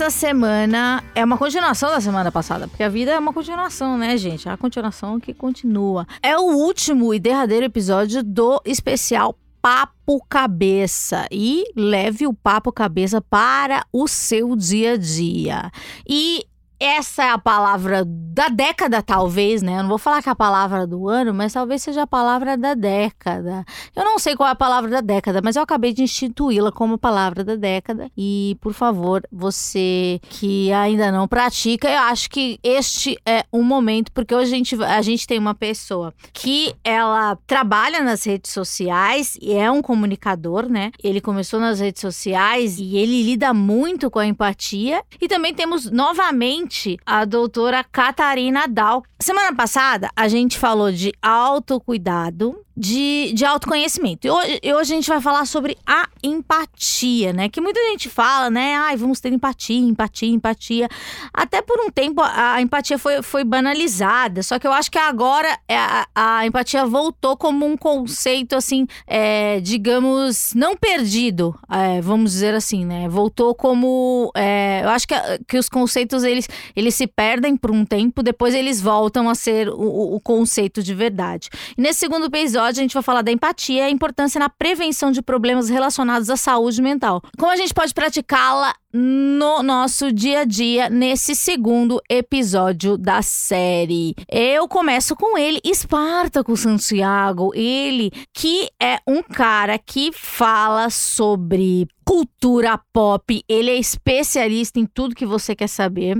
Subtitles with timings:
[0.00, 4.16] essa semana é uma continuação da semana passada, porque a vida é uma continuação, né,
[4.16, 4.48] gente?
[4.48, 6.06] É a continuação que continua.
[6.22, 13.20] É o último e derradeiro episódio do especial Papo Cabeça e leve o Papo Cabeça
[13.20, 15.72] para o seu dia a dia.
[16.08, 16.46] E
[16.80, 19.78] essa é a palavra da década, talvez, né?
[19.78, 22.56] Eu não vou falar que é a palavra do ano, mas talvez seja a palavra
[22.56, 23.64] da década.
[23.96, 26.96] Eu não sei qual é a palavra da década, mas eu acabei de instituí-la como
[26.96, 28.10] palavra da década.
[28.16, 34.12] E, por favor, você que ainda não pratica, eu acho que este é um momento,
[34.12, 39.36] porque hoje a gente, a gente tem uma pessoa que ela trabalha nas redes sociais
[39.42, 40.92] e é um comunicador, né?
[41.02, 45.02] Ele começou nas redes sociais e ele lida muito com a empatia.
[45.20, 46.67] E também temos novamente
[47.04, 49.02] a doutora Catarina Dal.
[49.20, 54.28] Semana passada a gente falou de autocuidado, de, de autoconhecimento.
[54.28, 57.48] E hoje, hoje a gente vai falar sobre a empatia, né?
[57.48, 58.76] Que muita gente fala, né?
[58.76, 60.88] Ai, vamos ter empatia, empatia, empatia.
[61.34, 64.44] Até por um tempo a, a empatia foi, foi banalizada.
[64.44, 68.86] Só que eu acho que agora é, a, a empatia voltou como um conceito, assim,
[69.08, 73.08] é, digamos, não perdido, é, vamos dizer assim, né?
[73.08, 74.30] Voltou como.
[74.36, 75.14] É, eu acho que,
[75.48, 79.68] que os conceitos eles, eles se perdem por um tempo, depois eles voltam a ser
[79.68, 81.48] o, o conceito de verdade.
[81.76, 85.10] E nesse segundo episódio, a gente vai falar da empatia e a importância na prevenção
[85.10, 87.22] de problemas relacionados à saúde mental.
[87.38, 94.14] Como a gente pode praticá-la no nosso dia a dia nesse segundo episódio da série.
[94.30, 102.80] Eu começo com ele, Espartaco Santiago, ele que é um cara que fala sobre cultura
[102.90, 106.16] pop, ele é especialista em tudo que você quer saber,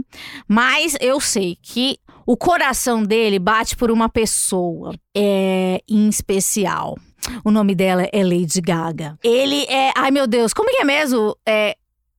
[0.47, 6.95] mas eu sei que o coração dele bate por uma pessoa é, em especial.
[7.43, 9.19] O nome dela é Lady Gaga.
[9.25, 9.93] Ele é.
[9.97, 11.35] Ai, meu Deus, como que é mesmo?
[11.47, 11.75] É,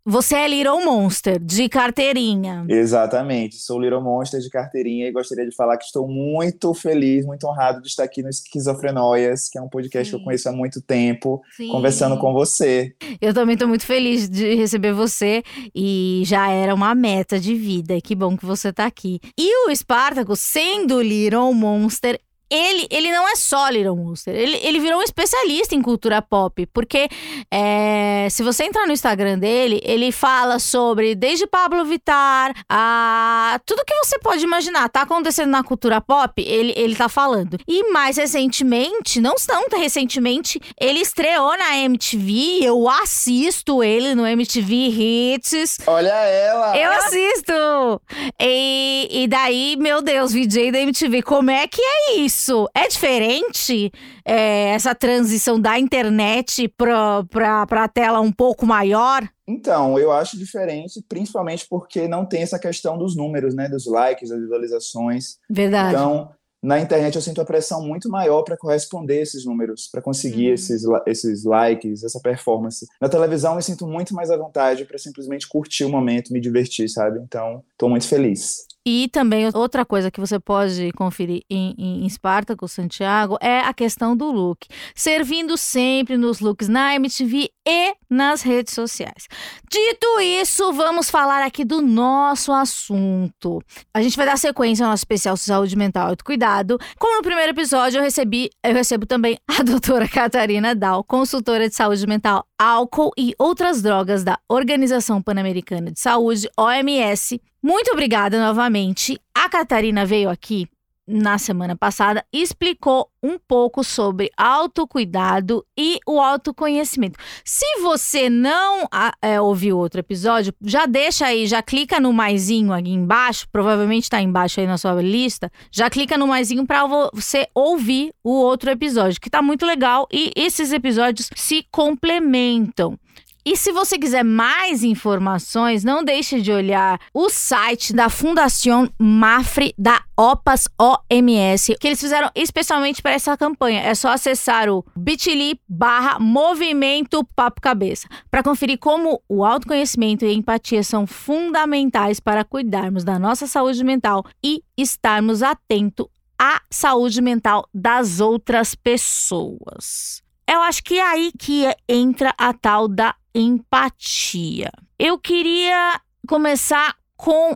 [0.09, 2.65] você é Little Monster, de carteirinha.
[2.67, 7.45] Exatamente, sou Little Monster de carteirinha e gostaria de falar que estou muito feliz, muito
[7.45, 10.17] honrado de estar aqui no Esquizofrenóias, que é um podcast Sim.
[10.17, 11.69] que eu conheço há muito tempo, Sim.
[11.69, 12.95] conversando com você.
[13.21, 15.43] Eu também estou muito feliz de receber você
[15.75, 18.01] e já era uma meta de vida.
[18.01, 19.19] Que bom que você está aqui.
[19.37, 24.79] E o Espartaco, sendo Little Monster, ele, ele não é só Little Monster, ele, ele
[24.79, 27.07] virou um especialista em cultura pop, porque
[27.51, 33.83] é, se você entrar no Instagram dele, ele fala sobre desde Pablo Vittar a tudo
[33.85, 37.57] que você pode imaginar, tá acontecendo na cultura pop, ele, ele tá falando.
[37.67, 44.73] E mais recentemente, não tão recentemente, ele estreou na MTV, eu assisto ele no MTV
[44.75, 45.77] Hits.
[45.85, 46.77] Olha ela!
[46.77, 48.01] Eu assisto!
[48.39, 52.38] E, e daí, meu Deus, VJ da MTV, como é que é isso?
[52.39, 53.91] Isso é diferente?
[54.25, 59.27] É, essa transição da internet para a tela um pouco maior?
[59.45, 63.67] Então, eu acho diferente, principalmente porque não tem essa questão dos números, né?
[63.67, 65.37] Dos likes, das visualizações.
[65.49, 65.95] Verdade.
[65.95, 66.29] Então,
[66.61, 70.53] na internet eu sinto a pressão muito maior para corresponder esses números, para conseguir uhum.
[70.53, 72.85] esses, esses likes, essa performance.
[73.01, 76.89] Na televisão eu sinto muito mais à vontade para simplesmente curtir o momento, me divertir,
[76.89, 77.19] sabe?
[77.19, 78.68] Então, estou muito feliz.
[78.85, 83.73] E também outra coisa que você pode conferir em, em, em Spartacus Santiago é a
[83.73, 84.67] questão do look.
[84.95, 89.27] Servindo sempre nos looks na MTV e nas redes sociais.
[89.69, 93.61] Dito isso, vamos falar aqui do nosso assunto.
[93.93, 96.79] A gente vai dar sequência ao nosso especial Saúde Mental e Autocuidado.
[96.97, 101.75] Como no primeiro episódio, eu recebi, eu recebo também a doutora Catarina Dal, consultora de
[101.75, 109.19] saúde mental, álcool e outras drogas da Organização Pan-Americana de Saúde, OMS, muito obrigada novamente.
[109.33, 110.67] A Catarina veio aqui
[111.09, 117.17] na semana passada explicou um pouco sobre autocuidado e o autoconhecimento.
[117.43, 118.87] Se você não
[119.21, 124.21] é, ouviu outro episódio, já deixa aí, já clica no maisinho aqui embaixo, provavelmente está
[124.21, 129.19] embaixo aí na sua lista, já clica no maisinho para você ouvir o outro episódio,
[129.19, 132.97] que está muito legal e esses episódios se complementam.
[133.45, 139.73] E se você quiser mais informações, não deixe de olhar o site da Fundação Mafre
[139.77, 143.81] da OPAS OMS, que eles fizeram especialmente para essa campanha.
[143.81, 150.29] É só acessar o bit.ly barra movimento papo cabeça para conferir como o autoconhecimento e
[150.29, 156.07] a empatia são fundamentais para cuidarmos da nossa saúde mental e estarmos atentos
[156.37, 160.21] a saúde mental das outras pessoas.
[160.51, 164.71] Eu acho que é aí que entra a tal da empatia.
[164.97, 167.55] Eu queria começar com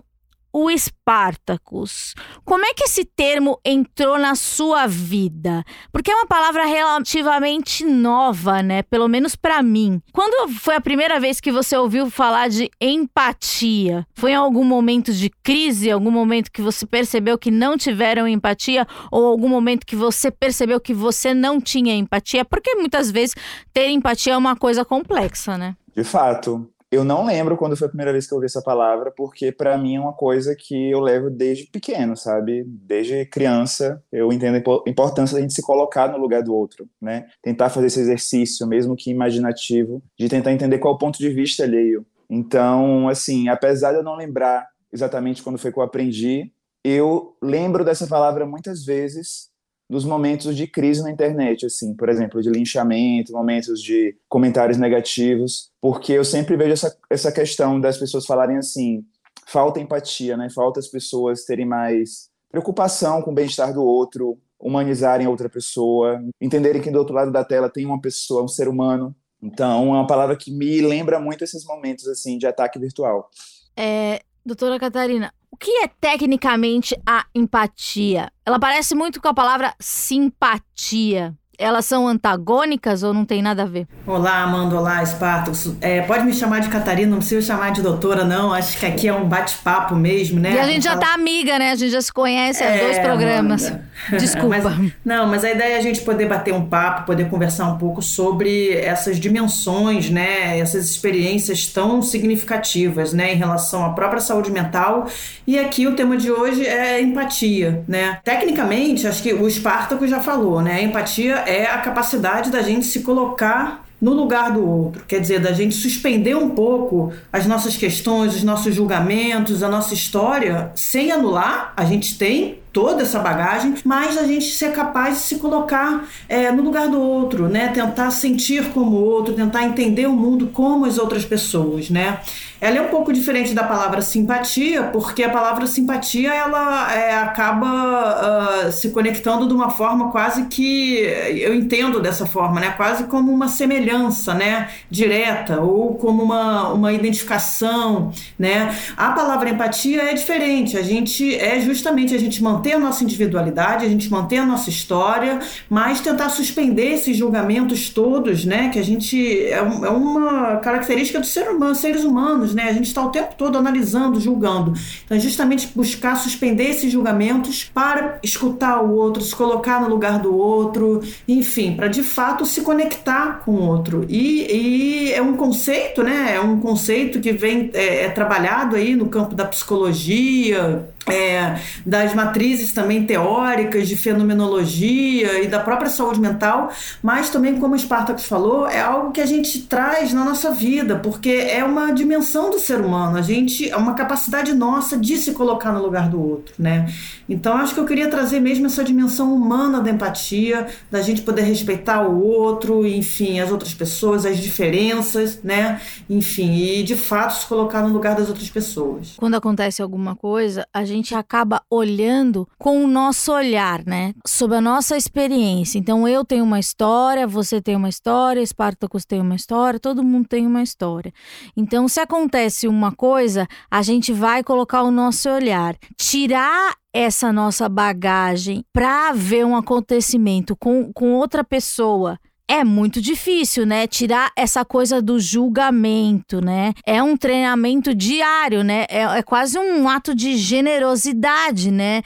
[0.53, 2.13] o Spartacus.
[2.45, 5.63] Como é que esse termo entrou na sua vida?
[5.91, 8.83] Porque é uma palavra relativamente nova, né?
[8.83, 10.00] Pelo menos para mim.
[10.13, 14.05] Quando foi a primeira vez que você ouviu falar de empatia?
[14.13, 18.85] Foi em algum momento de crise, algum momento que você percebeu que não tiveram empatia
[19.11, 22.45] ou algum momento que você percebeu que você não tinha empatia?
[22.45, 23.35] Porque muitas vezes
[23.73, 25.75] ter empatia é uma coisa complexa, né?
[25.95, 29.11] De fato, eu não lembro quando foi a primeira vez que eu ouvi essa palavra,
[29.11, 32.63] porque para mim é uma coisa que eu levo desde pequeno, sabe?
[32.67, 37.27] Desde criança, eu entendo a importância da gente se colocar no lugar do outro, né?
[37.41, 41.29] Tentar fazer esse exercício, mesmo que imaginativo, de tentar entender qual é o ponto de
[41.29, 42.05] vista alheio.
[42.29, 46.51] Então, assim, apesar de eu não lembrar exatamente quando foi que eu aprendi,
[46.83, 49.52] eu lembro dessa palavra muitas vezes
[49.89, 55.71] dos momentos de crise na internet, assim, por exemplo, de linchamento, momentos de comentários negativos,
[55.81, 59.06] porque eu sempre vejo essa, essa questão das pessoas falarem assim,
[59.47, 60.50] falta empatia, né?
[60.50, 66.81] Falta as pessoas terem mais preocupação com o bem-estar do outro, humanizarem outra pessoa, entenderem
[66.81, 69.13] que do outro lado da tela tem uma pessoa, um ser humano.
[69.41, 73.29] Então, é uma palavra que me lembra muito esses momentos assim de ataque virtual.
[73.75, 78.31] É, doutora Catarina, o que é tecnicamente a empatia?
[78.45, 81.35] Ela parece muito com a palavra simpatia.
[81.63, 83.88] Elas são antagônicas ou não tem nada a ver?
[84.06, 84.75] Olá, Amanda.
[84.75, 85.74] Olá, Espartacus.
[85.80, 88.54] É, pode me chamar de Catarina, não precisa chamar de doutora, não.
[88.54, 90.56] Acho que aqui é um bate-papo mesmo, né?
[90.56, 91.71] E a gente já tá amiga, né?
[91.71, 93.65] A gente já se conhece há é, dois programas.
[93.65, 93.94] Amanda.
[94.19, 94.50] Desculpa.
[94.50, 97.77] mas, não, mas a ideia é a gente poder bater um papo, poder conversar um
[97.77, 100.60] pouco sobre essas dimensões, né?
[100.60, 103.33] Essas experiências tão significativas, né?
[103.33, 105.07] Em relação à própria saúde mental.
[105.48, 108.19] E aqui o tema de hoje é empatia, né?
[108.21, 110.74] Tecnicamente, acho que o Espartaco já falou, né?
[110.75, 115.39] A empatia é a capacidade da gente se colocar no lugar do outro, quer dizer,
[115.39, 121.09] da gente suspender um pouco as nossas questões, os nossos julgamentos, a nossa história, sem
[121.09, 126.05] anular, a gente tem toda essa bagagem, mas a gente ser capaz de se colocar
[126.27, 127.67] é, no lugar do outro, né?
[127.67, 132.19] Tentar sentir como o outro, tentar entender o mundo como as outras pessoas, né?
[132.63, 138.69] Ela é um pouco diferente da palavra simpatia, porque a palavra simpatia ela é, acaba
[138.69, 142.73] uh, se conectando de uma forma quase que eu entendo dessa forma, né?
[142.77, 144.69] Quase como uma semelhança, né?
[144.89, 148.73] Direta ou como uma, uma identificação, né?
[148.95, 150.77] A palavra empatia é diferente.
[150.77, 154.69] A gente é justamente a gente manter a nossa individualidade, a gente manter a nossa
[154.69, 155.39] história,
[155.69, 158.69] mas tentar suspender esses julgamentos todos, né?
[158.69, 162.69] Que a gente é, é uma característica dos ser humano, seres humanos né?
[162.69, 164.74] A gente está o tempo todo analisando, julgando.
[165.06, 170.19] Então, é justamente buscar suspender esses julgamentos para escutar o outro, se colocar no lugar
[170.19, 174.06] do outro, enfim, para de fato se conectar com o outro.
[174.10, 176.36] E, e, é um conceito, né?
[176.36, 182.13] É um conceito que vem é, é trabalhado aí no campo da psicologia, é, das
[182.13, 186.71] matrizes também teóricas de fenomenologia e da própria saúde mental,
[187.01, 190.95] mas também, como o Spartacus falou, é algo que a gente traz na nossa vida,
[190.95, 195.33] porque é uma dimensão do ser humano, a gente é uma capacidade nossa de se
[195.33, 196.91] colocar no lugar do outro, né?
[197.27, 201.44] Então, acho que eu queria trazer mesmo essa dimensão humana da empatia, da gente poder
[201.44, 205.81] respeitar o outro, enfim, as outras pessoas, as diferenças, né?
[206.10, 209.13] Enfim, e de fato se colocar no lugar das outras pessoas.
[209.17, 214.13] Quando acontece alguma coisa, a gente gente acaba olhando com o nosso olhar, né?
[214.25, 215.77] Sobre a nossa experiência.
[215.77, 220.27] Então, eu tenho uma história, você tem uma história, Spartacus tem uma história, todo mundo
[220.27, 221.12] tem uma história.
[221.57, 225.75] Então, se acontece uma coisa, a gente vai colocar o nosso olhar.
[225.97, 232.19] Tirar essa nossa bagagem para ver um acontecimento com, com outra pessoa
[232.50, 233.88] é muito difícil, né?
[233.88, 236.73] Tirar essa coisa do julgamento, né?
[236.85, 238.85] É um treinamento diário, né?
[238.89, 242.01] É, é quase um ato de generosidade, né?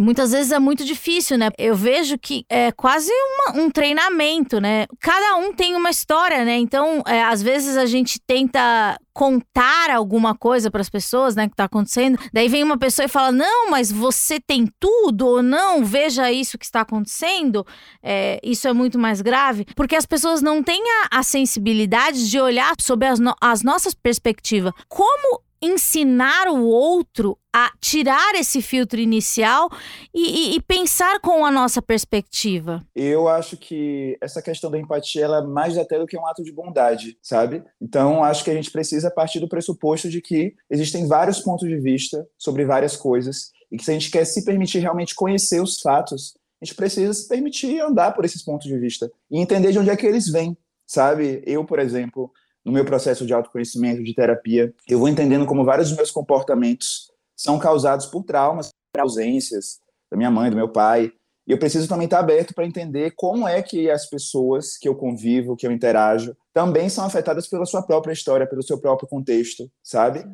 [0.00, 1.50] Muitas vezes é muito difícil, né?
[1.58, 4.86] Eu vejo que é quase uma, um treinamento, né?
[5.00, 6.56] Cada um tem uma história, né?
[6.56, 11.52] Então, é, às vezes a gente tenta contar alguma coisa para as pessoas, né, que
[11.52, 12.18] está acontecendo.
[12.32, 16.58] Daí vem uma pessoa e fala: Não, mas você tem tudo, ou não, veja isso
[16.58, 17.66] que está acontecendo.
[18.02, 22.40] É, isso é muito mais grave, porque as pessoas não têm a, a sensibilidade de
[22.40, 24.72] olhar sobre as, no, as nossas perspectivas.
[24.88, 29.70] Como ensinar o outro a tirar esse filtro inicial
[30.12, 32.84] e, e, e, pensar com a nossa perspectiva?
[32.96, 36.42] Eu acho que essa questão da empatia ela é mais até do que um ato
[36.42, 37.62] de bondade, sabe?
[37.80, 41.76] Então acho que a gente precisa partir do pressuposto de que existem vários pontos de
[41.78, 45.80] vista sobre várias coisas E que se a gente quer se permitir realmente conhecer os
[45.80, 49.78] fatos, a gente precisa se permitir andar por esses pontos de vista e entender de
[49.78, 51.42] onde é que eles vêm, sabe?
[51.44, 52.32] Eu, por exemplo,
[52.64, 57.10] no meu processo de autoconhecimento, de terapia, eu vou entendendo como vários dos meus comportamentos
[57.36, 61.12] são causados por traumas, por ausências da minha mãe, do meu pai.
[61.46, 64.94] E eu preciso também estar aberto para entender como é que as pessoas que eu
[64.94, 69.68] convivo, que eu interajo, também são afetadas pela sua própria história, pelo seu próprio contexto,
[69.82, 70.24] sabe?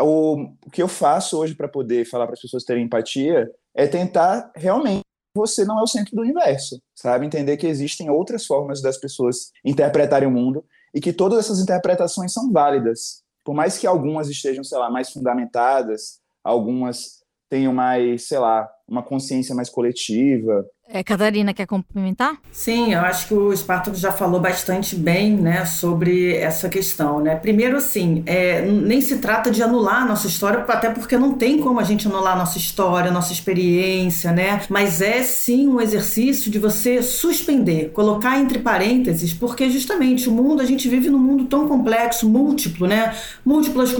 [0.00, 3.86] O, o que eu faço hoje para poder falar para as pessoas terem empatia é
[3.86, 5.02] tentar realmente
[5.34, 7.26] você não é o centro do universo, sabe?
[7.26, 12.32] Entender que existem outras formas das pessoas interpretarem o mundo e que todas essas interpretações
[12.32, 13.22] são válidas.
[13.44, 19.02] Por mais que algumas estejam, sei lá, mais fundamentadas, algumas tenham mais, sei lá, uma
[19.02, 22.36] consciência mais coletiva, é, Catarina, quer complementar?
[22.52, 27.18] Sim, eu acho que o Spartacus já falou bastante bem né, sobre essa questão.
[27.20, 27.34] Né?
[27.34, 31.60] Primeiro, assim, é, nem se trata de anular a nossa história, até porque não tem
[31.60, 34.60] como a gente anular a nossa história, a nossa experiência, né?
[34.68, 40.60] Mas é sim um exercício de você suspender, colocar entre parênteses, porque justamente o mundo,
[40.60, 43.14] a gente vive num mundo tão complexo, múltiplo, né?
[43.44, 43.94] Múltiplas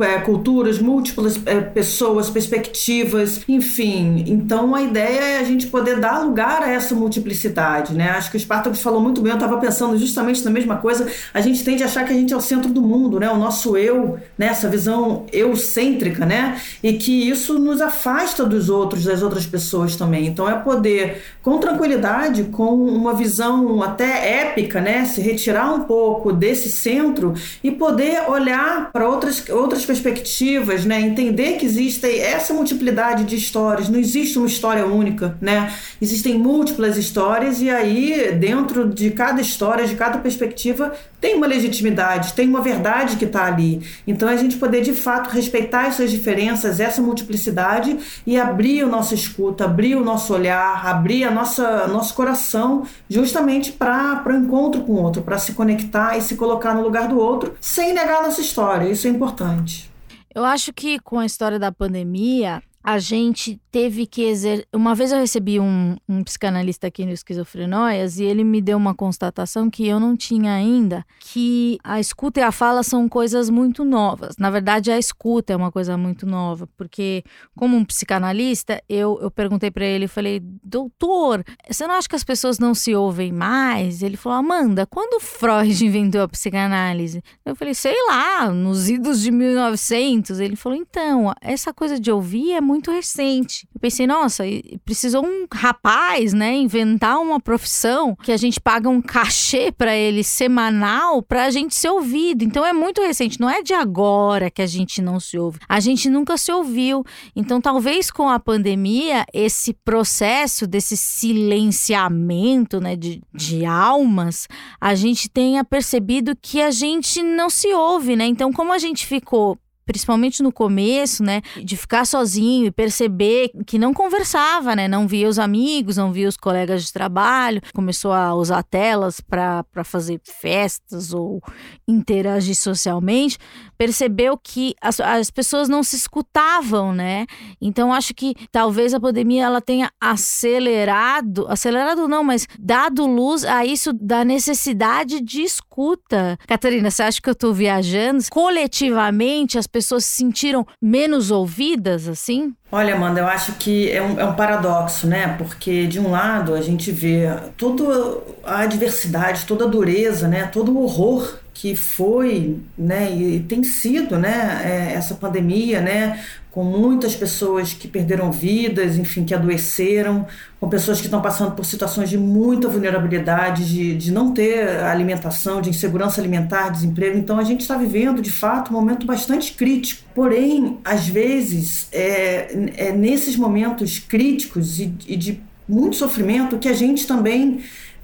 [0.00, 4.24] é, culturas, múltiplas é, pessoas, perspectivas, enfim.
[4.26, 8.08] Então a ideia é a gente poder dar dar lugar a essa multiplicidade, né?
[8.10, 11.06] Acho que o Spartacus falou muito bem, eu estava pensando justamente na mesma coisa.
[11.34, 13.30] A gente tende a achar que a gente é o centro do mundo, né?
[13.30, 14.46] O nosso eu, né?
[14.46, 16.58] essa visão eucêntrica, né?
[16.82, 20.26] E que isso nos afasta dos outros, das outras pessoas também.
[20.26, 25.04] Então é poder, com tranquilidade, com uma visão até épica, né?
[25.04, 31.00] Se retirar um pouco desse centro e poder olhar para outras, outras perspectivas, né?
[31.00, 35.70] Entender que existe essa multiplicidade de histórias, não existe uma história única, né?
[36.00, 42.32] Existem múltiplas histórias e aí dentro de cada história, de cada perspectiva, tem uma legitimidade,
[42.34, 43.82] tem uma verdade que está ali.
[44.06, 49.14] Então a gente poder de fato respeitar essas diferenças, essa multiplicidade e abrir o nosso
[49.14, 54.92] escuta, abrir o nosso olhar, abrir a nossa nosso coração justamente para o encontro com
[54.92, 58.22] o outro, para se conectar e se colocar no lugar do outro, sem negar a
[58.24, 58.88] nossa história.
[58.88, 59.90] Isso é importante.
[60.34, 64.66] Eu acho que com a história da pandemia, a gente teve que exercer.
[64.72, 68.94] Uma vez eu recebi um, um, psicanalista aqui no Esquizofrenóias e ele me deu uma
[68.94, 73.84] constatação que eu não tinha ainda, que a escuta e a fala são coisas muito
[73.84, 74.36] novas.
[74.38, 77.24] Na verdade, a escuta é uma coisa muito nova, porque
[77.56, 82.24] como um psicanalista, eu, eu perguntei para ele, falei, doutor, você não acha que as
[82.24, 84.02] pessoas não se ouvem mais?
[84.02, 87.22] Ele falou, Amanda, quando Freud inventou a psicanálise?
[87.44, 90.40] Eu falei, sei lá, nos idos de 1900.
[90.40, 93.66] Ele falou, então, essa coisa de ouvir é muito recente.
[93.74, 94.44] Eu pensei, nossa,
[94.84, 100.22] precisou um rapaz, né, inventar uma profissão que a gente paga um cachê para ele
[100.22, 102.44] semanal para a gente ser ouvido.
[102.44, 105.58] Então é muito recente, não é de agora que a gente não se ouve.
[105.66, 107.02] A gente nunca se ouviu.
[107.34, 114.46] Então talvez com a pandemia esse processo desse silenciamento, né, de, de almas,
[114.78, 118.26] a gente tenha percebido que a gente não se ouve, né?
[118.26, 119.58] Então como a gente ficou
[119.88, 125.26] principalmente no começo, né, de ficar sozinho e perceber que não conversava, né, não via
[125.26, 131.14] os amigos, não via os colegas de trabalho, começou a usar telas para fazer festas
[131.14, 131.40] ou
[131.88, 133.38] interagir socialmente,
[133.78, 137.24] percebeu que as, as pessoas não se escutavam, né?
[137.58, 143.64] Então acho que talvez a pandemia ela tenha acelerado, acelerado não, mas dado luz a
[143.64, 146.38] isso da necessidade de escuta.
[146.46, 148.22] Catarina, você acha que eu estou viajando?
[148.30, 152.52] Coletivamente as pessoas pessoas se sentiram menos ouvidas, assim?
[152.70, 155.36] Olha, Amanda, eu acho que é um, é um paradoxo, né?
[155.38, 160.46] Porque, de um lado, a gente vê toda a adversidade, toda a dureza, né?
[160.46, 166.24] todo o horror que foi né, e tem sido né, é, essa pandemia, né,
[166.58, 170.26] com muitas pessoas que perderam vidas, enfim, que adoeceram,
[170.58, 175.60] com pessoas que estão passando por situações de muita vulnerabilidade, de, de não ter alimentação,
[175.60, 177.16] de insegurança alimentar, desemprego.
[177.16, 180.02] Então, a gente está vivendo, de fato, um momento bastante crítico.
[180.12, 186.74] Porém, às vezes, é, é nesses momentos críticos e, e de muito sofrimento que a
[186.74, 187.60] gente também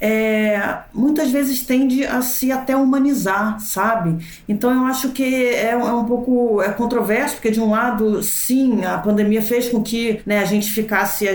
[0.06, 4.22] é, muitas vezes tende a se até humanizar, sabe?
[4.46, 8.84] Então eu acho que é, é, um pouco é controverso, porque de um lado, sim,
[8.84, 11.26] a pandemia fez com que né, a gente ficasse,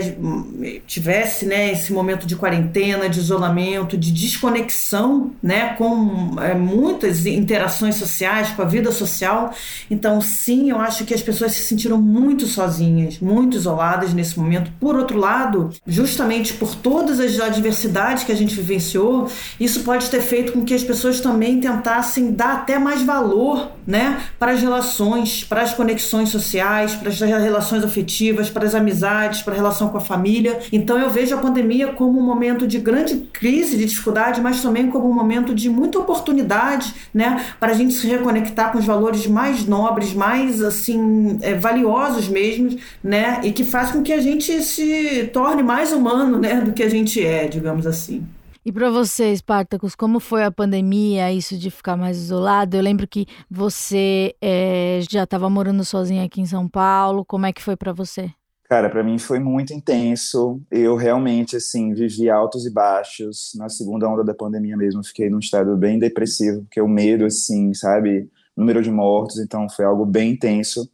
[0.86, 7.96] tivesse né, esse momento de quarentena, de isolamento, de desconexão né, com é, muitas interações
[7.96, 9.52] sociais, com a vida social.
[9.90, 14.70] Então, sim, eu acho que as pessoas se sentiram muito sozinhas, muito isoladas nesse momento.
[14.78, 20.20] Por outro lado, justamente por todas as adversidades que a gente vivenciou, isso pode ter
[20.20, 25.44] feito com que as pessoas também tentassem dar até mais valor né, para as relações,
[25.44, 29.98] para as conexões sociais, para as relações afetivas, para as amizades, para a relação com
[29.98, 30.60] a família.
[30.72, 34.88] Então eu vejo a pandemia como um momento de grande crise, de dificuldade, mas também
[34.88, 39.26] como um momento de muita oportunidade né, para a gente se reconectar com os valores
[39.26, 44.62] mais nobres, mais assim é, valiosos mesmo, né, e que faz com que a gente
[44.62, 48.26] se torne mais humano né, do que a gente é, digamos assim.
[48.64, 52.76] E para você, Spartacus, como foi a pandemia, isso de ficar mais isolado?
[52.76, 57.24] Eu lembro que você é, já estava morando sozinha aqui em São Paulo.
[57.24, 58.30] Como é que foi para você?
[58.68, 60.60] Cara, para mim foi muito intenso.
[60.70, 63.52] Eu realmente, assim, vivi altos e baixos.
[63.56, 67.72] Na segunda onda da pandemia mesmo, fiquei num estado bem depressivo, porque o medo, assim,
[67.72, 68.28] sabe?
[68.54, 70.86] Número de mortos, então foi algo bem intenso.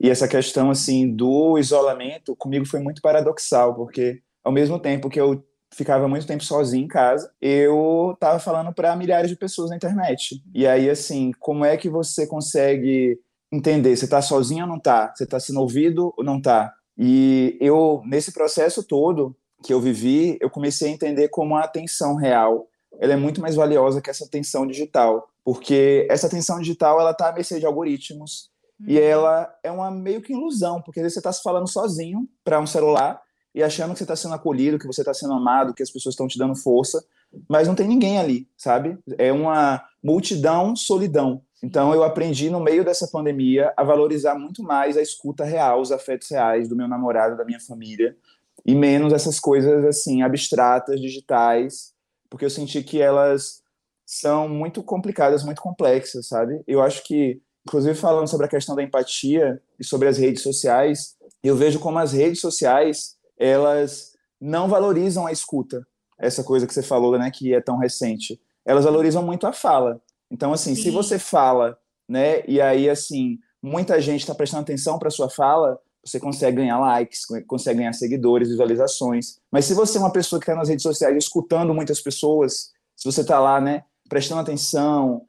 [0.00, 5.20] E essa questão, assim, do isolamento, comigo foi muito paradoxal, porque ao mesmo tempo que
[5.20, 9.76] eu ficava muito tempo sozinho em casa, eu tava falando para milhares de pessoas na
[9.76, 10.42] internet.
[10.54, 13.18] E aí, assim, como é que você consegue
[13.52, 13.96] entender?
[13.96, 15.12] Você tá sozinho ou não tá?
[15.14, 16.72] Você tá sendo ouvido ou não tá?
[16.98, 22.16] E eu, nesse processo todo que eu vivi, eu comecei a entender como a atenção
[22.16, 22.66] real
[22.98, 27.28] ela é muito mais valiosa que essa atenção digital, porque essa atenção digital ela tá
[27.28, 28.86] à mercê de algoritmos uhum.
[28.88, 32.28] e ela é uma meio que ilusão, porque às vezes você está se falando sozinho
[32.44, 33.20] para um celular
[33.54, 36.12] e achando que você está sendo acolhido, que você está sendo amado, que as pessoas
[36.12, 37.04] estão te dando força,
[37.48, 38.98] mas não tem ninguém ali, sabe?
[39.18, 41.42] É uma multidão solidão.
[41.62, 45.92] Então eu aprendi no meio dessa pandemia a valorizar muito mais a escuta real, os
[45.92, 48.16] afetos reais do meu namorado, da minha família,
[48.64, 51.92] e menos essas coisas assim abstratas, digitais,
[52.28, 53.62] porque eu senti que elas
[54.06, 56.62] são muito complicadas, muito complexas, sabe?
[56.66, 61.16] Eu acho que, inclusive falando sobre a questão da empatia e sobre as redes sociais,
[61.42, 65.86] eu vejo como as redes sociais elas não valorizam a escuta,
[66.18, 68.38] essa coisa que você falou, né, que é tão recente.
[68.64, 70.00] Elas valorizam muito a fala.
[70.30, 70.82] Então, assim, Sim.
[70.82, 75.78] se você fala, né, e aí, assim, muita gente está prestando atenção para sua fala,
[76.04, 79.38] você consegue ganhar likes, consegue ganhar seguidores, visualizações.
[79.50, 83.10] Mas se você é uma pessoa que está nas redes sociais escutando muitas pessoas, se
[83.10, 85.26] você está lá, né, prestando atenção,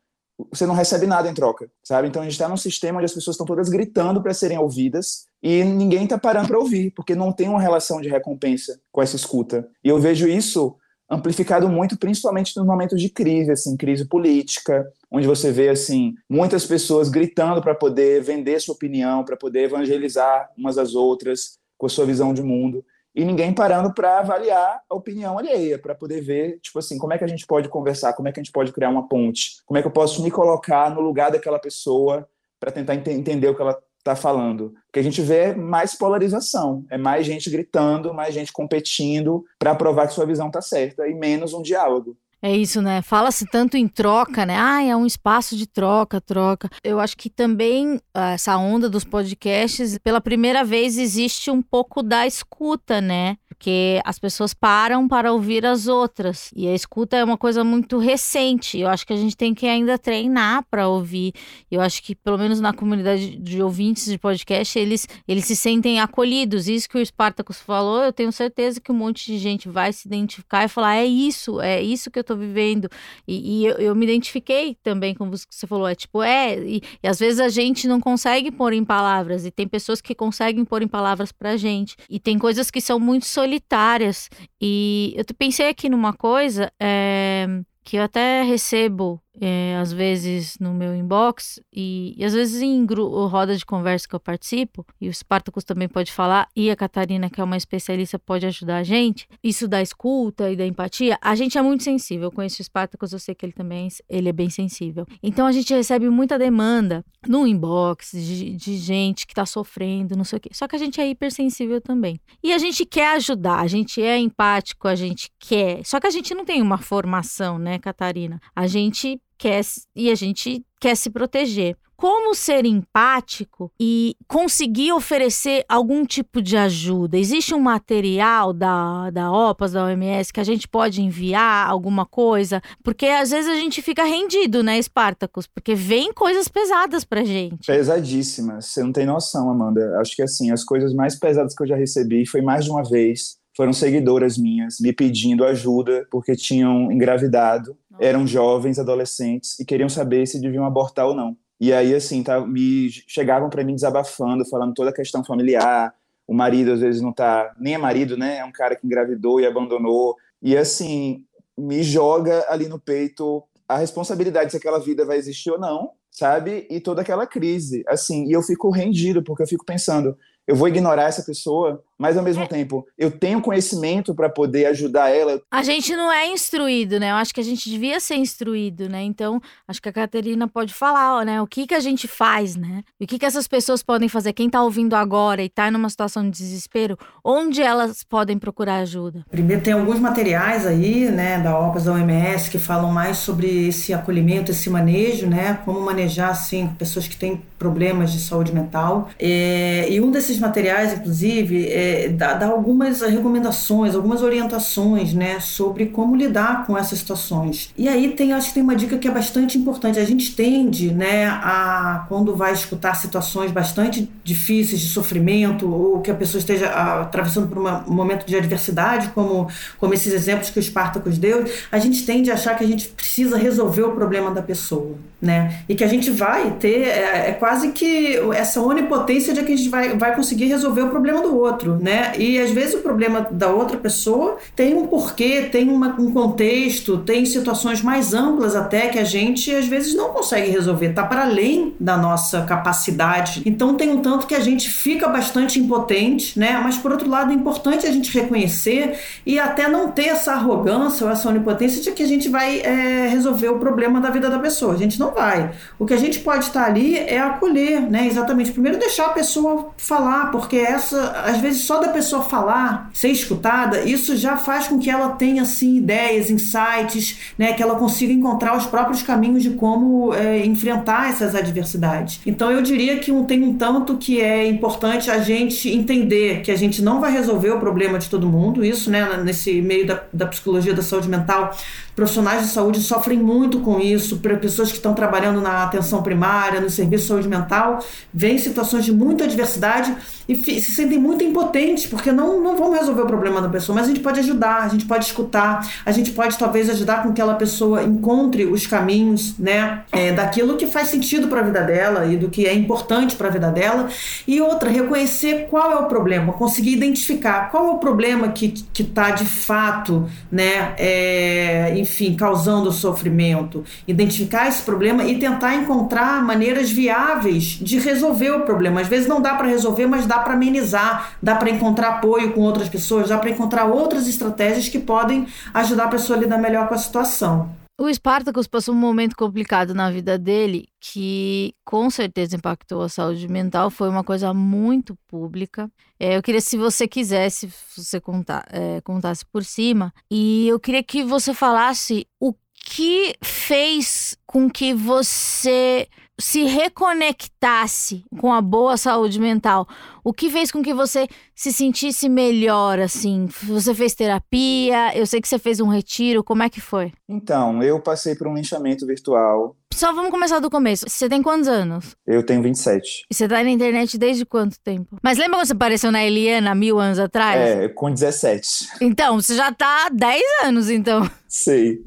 [0.49, 2.07] você não recebe nada em troca, sabe?
[2.07, 5.25] Então a gente está num sistema onde as pessoas estão todas gritando para serem ouvidas
[5.41, 9.15] e ninguém está parando para ouvir, porque não tem uma relação de recompensa com essa
[9.15, 9.67] escuta.
[9.83, 10.75] E eu vejo isso
[11.09, 16.65] amplificado muito, principalmente nos momentos de crise, assim, crise política, onde você vê assim muitas
[16.65, 21.89] pessoas gritando para poder vender sua opinião, para poder evangelizar umas às outras com a
[21.89, 26.59] sua visão de mundo e ninguém parando para avaliar a opinião alheia, para poder ver,
[26.61, 28.71] tipo assim, como é que a gente pode conversar, como é que a gente pode
[28.71, 32.27] criar uma ponte, como é que eu posso me colocar no lugar daquela pessoa
[32.59, 34.67] para tentar ent entender o que ela está falando.
[34.67, 39.43] O que a gente vê é mais polarização, é mais gente gritando, mais gente competindo
[39.59, 42.17] para provar que sua visão está certa e menos um diálogo.
[42.43, 43.01] É isso, né?
[43.03, 44.57] Fala-se tanto em troca, né?
[44.57, 46.69] Ah, é um espaço de troca, troca.
[46.83, 52.01] Eu acho que também ah, essa onda dos podcasts, pela primeira vez existe um pouco
[52.01, 53.37] da escuta, né?
[53.61, 56.49] porque as pessoas param para ouvir as outras.
[56.55, 58.79] E a escuta é uma coisa muito recente.
[58.79, 61.31] Eu acho que a gente tem que ainda treinar para ouvir.
[61.69, 65.99] Eu acho que, pelo menos na comunidade de ouvintes de podcast, eles, eles se sentem
[65.99, 66.67] acolhidos.
[66.67, 70.07] Isso que o Spartacus falou, eu tenho certeza que um monte de gente vai se
[70.07, 72.89] identificar e falar: é isso, é isso que eu estou vivendo.
[73.27, 75.87] E, e eu, eu, me identifiquei também com o que você falou.
[75.87, 76.57] É tipo, é.
[76.57, 79.45] E, e às vezes a gente não consegue pôr em palavras.
[79.45, 81.95] E tem pessoas que conseguem pôr em palavras para gente.
[82.09, 84.29] E tem coisas que são muito solitárias.
[84.59, 87.47] E eu pensei aqui numa coisa é,
[87.83, 92.85] que eu até recebo é, às vezes no meu inbox e, e às vezes em
[92.85, 97.29] roda de conversa que eu participo, e o Spartacus também pode falar, e a Catarina,
[97.29, 101.35] que é uma especialista, pode ajudar a gente, isso da escuta e da empatia, a
[101.35, 102.31] gente é muito sensível.
[102.31, 105.05] Conheço o Spartacus, eu sei que ele também ele é bem sensível.
[105.21, 110.23] Então a gente recebe muita demanda no inbox de, de gente que tá sofrendo, não
[110.23, 110.49] sei o quê.
[110.53, 112.19] Só que a gente é hipersensível também.
[112.43, 115.83] E a gente quer ajudar, a gente é empático, a gente quer.
[115.85, 118.39] Só que a gente não tem uma formação, né, Catarina?
[118.55, 119.61] A gente quer
[119.95, 121.75] e a gente quer se proteger.
[121.97, 127.15] Como ser empático e conseguir oferecer algum tipo de ajuda?
[127.15, 132.59] Existe um material da, da OPAS, da OMS, que a gente pode enviar alguma coisa?
[132.83, 135.45] Porque às vezes a gente fica rendido, né, Espartacus?
[135.45, 137.67] Porque vem coisas pesadas pra gente.
[137.67, 138.65] Pesadíssimas.
[138.65, 139.99] Você não tem noção, Amanda.
[139.99, 142.83] Acho que assim, as coisas mais pesadas que eu já recebi foi mais de uma
[142.83, 148.03] vez foram seguidoras minhas me pedindo ajuda porque tinham engravidado, Nossa.
[148.03, 151.35] eram jovens, adolescentes e queriam saber se deviam abortar ou não.
[151.59, 155.93] E aí, assim, tá, me chegavam para mim desabafando, falando toda a questão familiar.
[156.27, 158.37] O marido às vezes não tá, nem é marido, né?
[158.37, 160.15] É um cara que engravidou e abandonou.
[160.41, 161.23] E assim,
[161.57, 166.67] me joga ali no peito a responsabilidade se aquela vida vai existir ou não, sabe?
[166.69, 170.67] E toda aquela crise, assim, e eu fico rendido porque eu fico pensando, eu vou
[170.67, 175.39] ignorar essa pessoa, mas ao mesmo tempo eu tenho conhecimento para poder ajudar ela.
[175.51, 177.11] A gente não é instruído, né?
[177.11, 179.03] Eu acho que a gente devia ser instruído, né?
[179.03, 181.39] Então, acho que a Caterina pode falar, ó, né?
[181.39, 182.81] O que que a gente faz, né?
[182.99, 184.33] E o que que essas pessoas podem fazer?
[184.33, 189.23] Quem tá ouvindo agora e tá numa situação de desespero, onde elas podem procurar ajuda?
[189.29, 193.93] Primeiro, tem alguns materiais aí, né, da OPAS, da OMS, que falam mais sobre esse
[193.93, 195.59] acolhimento, esse manejo, né?
[195.63, 199.09] Como manejar, assim, pessoas que têm problemas de saúde mental.
[199.19, 206.15] É, e um desses materiais, inclusive, é, dá, algumas recomendações, algumas orientações, né, sobre como
[206.15, 207.71] lidar com essas situações.
[207.77, 209.99] E aí tem, acho que tem uma dica que é bastante importante.
[209.99, 216.11] A gente tende, né, a quando vai escutar situações bastante difíceis de sofrimento ou que
[216.11, 216.67] a pessoa esteja
[217.01, 221.45] atravessando por uma, um momento de adversidade, como como esses exemplos que o Espartacus deu,
[221.71, 225.63] a gente tende a achar que a gente precisa resolver o problema da pessoa, né?
[225.67, 229.55] E que a gente vai ter é, é quase que essa onipotência de que a
[229.55, 232.13] gente vai, vai conseguir resolver o problema do outro, né?
[232.17, 236.97] E às vezes o problema da outra pessoa tem um porquê, tem uma, um contexto,
[236.99, 241.23] tem situações mais amplas até que a gente às vezes não consegue resolver, tá para
[241.23, 243.41] além da nossa capacidade.
[243.45, 246.59] Então tem um tanto que a gente fica bastante impotente, né?
[246.63, 251.05] Mas por outro lado é importante a gente reconhecer e até não ter essa arrogância
[251.05, 254.39] ou essa onipotência de que a gente vai é, resolver o problema da vida da
[254.39, 254.73] pessoa.
[254.73, 255.51] A gente não vai.
[255.77, 258.07] O que a gente pode estar ali é acolher, né?
[258.07, 258.51] Exatamente.
[258.51, 263.81] Primeiro deixar a pessoa falar, porque essa, às vezes, só da pessoa falar, ser escutada,
[263.81, 267.53] isso já faz com que ela tenha assim ideias, insights, né?
[267.53, 272.19] Que ela consiga encontrar os próprios caminhos de como é, enfrentar essas adversidades.
[272.25, 276.51] Então eu diria que um, tem um tanto que é importante a gente entender que
[276.51, 279.21] a gente não vai resolver o problema de todo mundo, isso, né?
[279.23, 281.55] Nesse meio da, da psicologia da saúde mental,
[281.95, 286.59] profissionais de saúde sofrem muito com isso, para pessoas que estão trabalhando na atenção primária,
[286.59, 287.79] no serviço de saúde mental,
[288.13, 289.95] vêm situações de muita adversidade
[290.27, 293.85] e se sentem muito impotentes, porque não, não vamos resolver o problema da pessoa, mas
[293.85, 297.21] a gente pode ajudar, a gente pode escutar, a gente pode talvez ajudar com que
[297.21, 302.05] aquela pessoa encontre os caminhos, né, é, daquilo que faz sentido para a vida dela
[302.05, 303.89] e do que é importante para a vida dela.
[304.27, 309.11] E outra, reconhecer qual é o problema, conseguir identificar qual é o problema que está
[309.11, 317.43] de fato, né, é, enfim, causando sofrimento, identificar esse problema e tentar encontrar maneiras viáveis
[317.43, 318.81] de resolver o problema.
[318.81, 322.41] Às vezes não dá para resolver, mas dá para amenizar, dá para encontrar apoio com
[322.41, 326.67] outras pessoas, dá para encontrar outras estratégias que podem ajudar a pessoa a lidar melhor
[326.67, 327.60] com a situação.
[327.81, 333.27] O Spartacus passou um momento complicado na vida dele que com certeza impactou a saúde
[333.27, 333.71] mental.
[333.71, 335.67] Foi uma coisa muito pública.
[335.99, 339.91] É, eu queria, se você quisesse, você contar, é, contasse por cima.
[340.11, 345.87] E eu queria que você falasse o que fez com que você
[346.21, 349.67] se reconectasse com a boa saúde mental?
[350.03, 353.27] O que fez com que você se sentisse melhor, assim?
[353.43, 354.95] Você fez terapia?
[354.95, 356.23] Eu sei que você fez um retiro.
[356.23, 356.91] Como é que foi?
[357.09, 359.55] Então, eu passei por um linchamento virtual.
[359.73, 360.85] Só vamos começar do começo.
[360.87, 361.95] Você tem quantos anos?
[362.05, 363.05] Eu tenho 27.
[363.09, 364.97] E você tá na internet desde quanto tempo?
[365.01, 367.39] Mas lembra quando você apareceu na Eliana mil anos atrás?
[367.39, 368.47] É, com 17.
[368.81, 371.09] Então, você já tá há 10 anos, então.
[371.27, 371.79] Sei.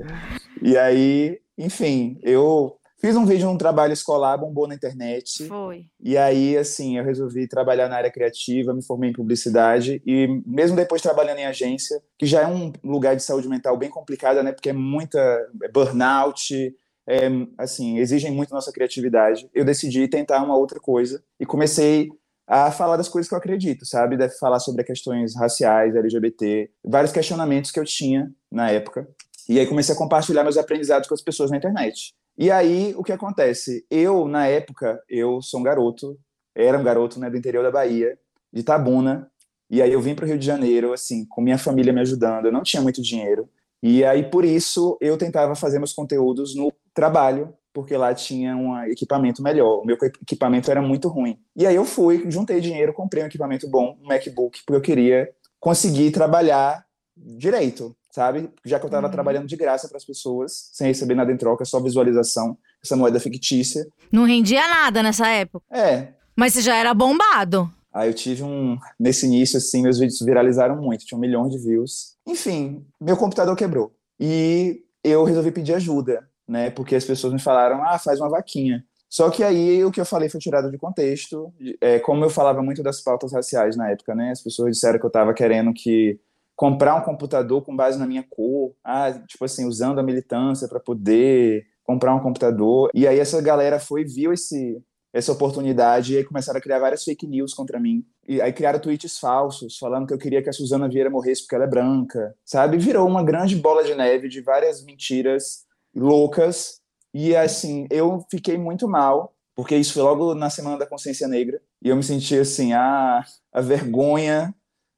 [0.62, 5.46] E aí, enfim, eu Fiz um vídeo num trabalho escolar, bombou na internet.
[5.46, 5.84] Foi.
[6.00, 10.74] E aí, assim, eu resolvi trabalhar na área criativa, me formei em publicidade e mesmo
[10.74, 14.52] depois trabalhando em agência, que já é um lugar de saúde mental bem complicado, né?
[14.52, 15.18] Porque é muita
[15.62, 16.74] é burnout,
[17.06, 19.50] é, assim, exigem muito nossa criatividade.
[19.52, 22.08] Eu decidi tentar uma outra coisa e comecei
[22.46, 24.16] a falar das coisas que eu acredito, sabe?
[24.16, 29.06] Deve falar sobre questões raciais, LGBT, vários questionamentos que eu tinha na época.
[29.46, 32.14] E aí comecei a compartilhar meus aprendizados com as pessoas na internet.
[32.37, 33.87] E aí, o que acontece?
[33.90, 36.18] Eu, na época, eu sou um garoto,
[36.55, 38.18] era um garoto né, do interior da Bahia,
[38.53, 39.31] de Tabuna,
[39.70, 42.47] e aí eu vim para o Rio de Janeiro, assim, com minha família me ajudando,
[42.47, 43.49] eu não tinha muito dinheiro,
[43.83, 48.81] e aí por isso eu tentava fazer meus conteúdos no trabalho, porque lá tinha um
[48.85, 51.40] equipamento melhor, o meu equipamento era muito ruim.
[51.57, 55.29] E aí eu fui, juntei dinheiro, comprei um equipamento bom, um MacBook, porque eu queria
[55.59, 56.85] conseguir trabalhar
[57.16, 58.48] direito, sabe?
[58.64, 59.12] Já que eu estava uhum.
[59.12, 63.18] trabalhando de graça para as pessoas, sem receber nada em troca, só visualização, essa moeda
[63.18, 63.85] fictícia.
[64.12, 65.66] Não rendia nada nessa época.
[65.68, 66.12] É.
[66.37, 67.68] Mas você já era bombado.
[67.92, 68.79] Aí eu tive um.
[69.00, 72.14] Nesse início, assim, meus vídeos viralizaram muito, tinha um milhão de views.
[72.24, 73.92] Enfim, meu computador quebrou.
[74.20, 76.70] E eu resolvi pedir ajuda, né?
[76.70, 78.85] Porque as pessoas me falaram, ah, faz uma vaquinha.
[79.11, 81.53] Só que aí o que eu falei foi tirado de contexto.
[81.81, 84.31] É, como eu falava muito das pautas raciais na época, né?
[84.31, 86.20] As pessoas disseram que eu estava querendo que
[86.56, 90.80] comprar um computador com base na minha cor, ah, tipo assim, usando a militância para
[90.80, 92.90] poder comprar um computador.
[92.94, 94.80] E aí essa galera foi, viu esse,
[95.12, 98.04] essa oportunidade e aí começaram a criar várias fake news contra mim.
[98.26, 101.54] E aí criaram tweets falsos, falando que eu queria que a Suzana Vieira morresse porque
[101.54, 102.78] ela é branca, sabe?
[102.78, 105.64] Virou uma grande bola de neve de várias mentiras
[105.94, 106.80] loucas.
[107.12, 111.60] E assim, eu fiquei muito mal, porque isso foi logo na Semana da Consciência Negra.
[111.82, 114.54] E eu me senti assim, a, a vergonha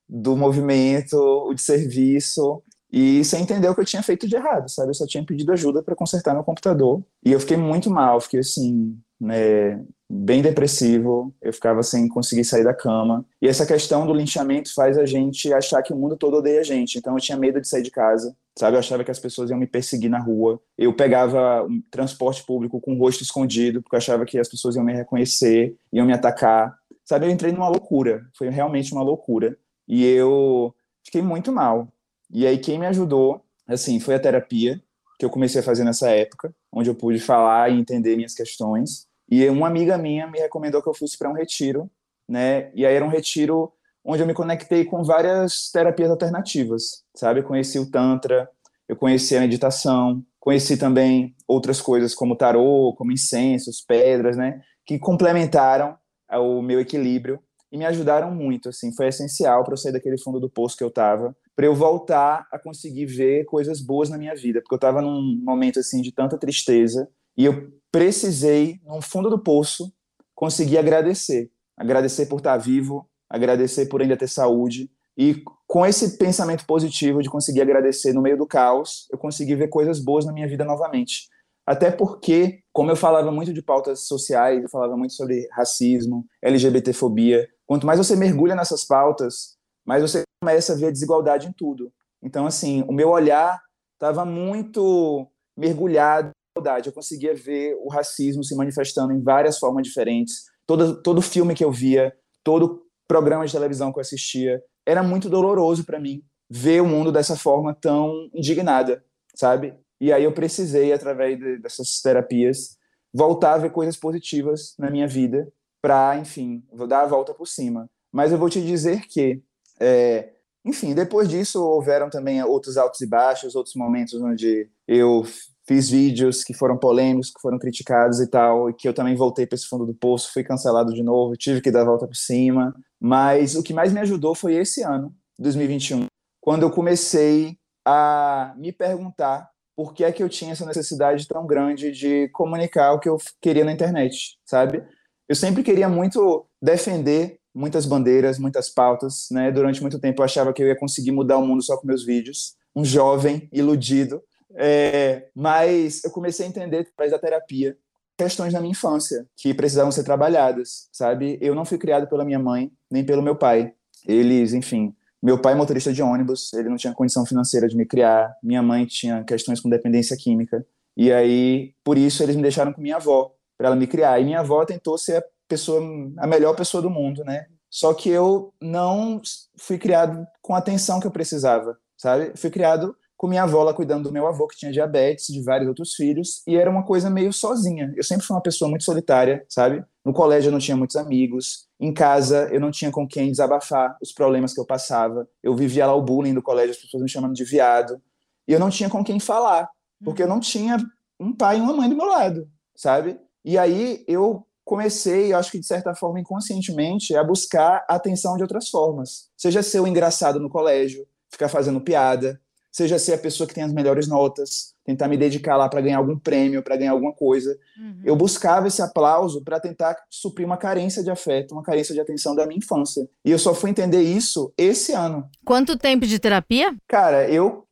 [0.09, 4.69] do movimento, o de serviço, e sem entender o que eu tinha feito de errado,
[4.69, 4.91] sabe?
[4.91, 7.03] Eu só tinha pedido ajuda para consertar meu computador.
[7.25, 12.63] E eu fiquei muito mal, fiquei assim, né, bem depressivo, eu ficava sem conseguir sair
[12.63, 13.25] da cama.
[13.43, 16.65] E essa questão do linchamento faz a gente achar que o mundo todo odeia a
[16.65, 16.97] gente.
[16.97, 18.77] Então eu tinha medo de sair de casa, sabe?
[18.77, 20.61] Eu achava que as pessoas iam me perseguir na rua.
[20.79, 24.77] Eu pegava um transporte público com o rosto escondido, porque eu achava que as pessoas
[24.77, 26.77] iam me reconhecer, iam me atacar.
[27.05, 27.27] Sabe?
[27.27, 29.57] Eu entrei numa loucura, foi realmente uma loucura.
[29.89, 31.89] E eu fiquei muito mal.
[32.31, 34.81] E aí quem me ajudou, assim, foi a terapia
[35.19, 39.07] que eu comecei a fazer nessa época, onde eu pude falar e entender minhas questões.
[39.29, 41.91] E uma amiga minha me recomendou que eu fosse para um retiro,
[42.29, 42.71] né?
[42.75, 43.73] E aí era um retiro
[44.05, 47.41] onde eu me conectei com várias terapias alternativas, sabe?
[47.41, 48.49] Eu conheci o tantra,
[48.89, 54.61] eu conheci a meditação, conheci também outras coisas como tarô, como incensos, pedras, né?
[54.85, 55.97] Que complementaram
[56.31, 60.39] o meu equilíbrio e me ajudaram muito, assim, foi essencial para eu sair daquele fundo
[60.39, 64.35] do poço que eu estava, para eu voltar a conseguir ver coisas boas na minha
[64.35, 69.31] vida, porque eu estava num momento assim de tanta tristeza e eu precisei, no fundo
[69.31, 69.93] do poço,
[70.35, 76.67] conseguir agradecer, agradecer por estar vivo, agradecer por ainda ter saúde e com esse pensamento
[76.67, 80.47] positivo de conseguir agradecer no meio do caos, eu consegui ver coisas boas na minha
[80.47, 81.29] vida novamente.
[81.67, 87.49] Até porque, como eu falava muito de pautas sociais, eu falava muito sobre racismo, LGBTfobia,
[87.67, 91.93] quanto mais você mergulha nessas pautas, mais você começa a ver a desigualdade em tudo.
[92.23, 93.61] Então, assim, o meu olhar
[93.95, 96.89] estava muito mergulhado em desigualdade.
[96.89, 100.45] Eu conseguia ver o racismo se manifestando em várias formas diferentes.
[100.67, 105.29] Todo, todo filme que eu via, todo programa de televisão que eu assistia, era muito
[105.29, 109.75] doloroso para mim ver o mundo dessa forma tão indignada, sabe?
[110.01, 112.77] E aí eu precisei, através de, dessas terapias,
[113.13, 117.47] voltar a ver coisas positivas na minha vida para, enfim, vou dar a volta por
[117.47, 117.89] cima.
[118.13, 119.43] Mas eu vou te dizer que,
[119.81, 120.31] é,
[120.65, 125.25] enfim, depois disso houveram também outros altos e baixos, outros momentos onde eu
[125.67, 129.47] fiz vídeos que foram polêmicos, que foram criticados e tal, e que eu também voltei
[129.47, 132.17] para esse fundo do poço, fui cancelado de novo, tive que dar a volta por
[132.17, 132.75] cima.
[133.01, 136.07] Mas o que mais me ajudou foi esse ano, 2021,
[136.41, 141.47] quando eu comecei a me perguntar por que é que eu tinha essa necessidade tão
[141.47, 144.83] grande de comunicar o que eu queria na internet, sabe?
[145.29, 149.51] Eu sempre queria muito defender muitas bandeiras, muitas pautas, né?
[149.51, 152.05] Durante muito tempo eu achava que eu ia conseguir mudar o mundo só com meus
[152.05, 154.23] vídeos, um jovem iludido,
[154.55, 157.77] é, mas eu comecei a entender através da terapia
[158.17, 161.39] questões da minha infância que precisavam ser trabalhadas, sabe?
[161.41, 163.75] Eu não fui criado pela minha mãe nem pelo meu pai.
[164.07, 167.85] Eles, enfim, meu pai é motorista de ônibus, ele não tinha condição financeira de me
[167.85, 168.35] criar.
[168.43, 170.65] Minha mãe tinha questões com dependência química.
[170.97, 174.21] E aí, por isso, eles me deixaram com minha avó, para ela me criar.
[174.21, 175.81] E minha avó tentou ser a pessoa,
[176.19, 177.47] a melhor pessoa do mundo, né?
[177.71, 179.21] Só que eu não
[179.59, 182.33] fui criado com a atenção que eu precisava, sabe?
[182.37, 185.69] Fui criado com minha avó lá cuidando do meu avô, que tinha diabetes, de vários
[185.69, 187.93] outros filhos, e era uma coisa meio sozinha.
[187.97, 189.83] Eu sempre fui uma pessoa muito solitária, sabe?
[190.05, 193.97] No colégio eu não tinha muitos amigos, em casa eu não tinha com quem desabafar
[194.03, 195.27] os problemas que eu passava.
[195.43, 198.01] Eu vivia lá o bullying do colégio, as pessoas me chamando de viado,
[198.47, 199.69] e eu não tinha com quem falar,
[200.05, 200.77] porque eu não tinha
[201.19, 203.19] um pai e uma mãe do meu lado, sabe?
[203.47, 208.43] E aí eu comecei, acho que de certa forma inconscientemente, a buscar a atenção de
[208.43, 209.29] outras formas.
[209.37, 212.41] Seja ser o engraçado no colégio, ficar fazendo piada,
[212.73, 215.99] seja ser a pessoa que tem as melhores notas, tentar me dedicar lá para ganhar
[215.99, 217.57] algum prêmio, para ganhar alguma coisa.
[217.79, 218.01] Uhum.
[218.05, 222.35] Eu buscava esse aplauso para tentar suprir uma carência de afeto, uma carência de atenção
[222.35, 223.09] da minha infância.
[223.25, 225.25] E eu só fui entender isso esse ano.
[225.45, 226.75] Quanto tempo de terapia?
[226.89, 227.65] Cara, eu